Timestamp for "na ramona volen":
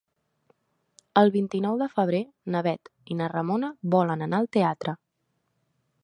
3.19-4.25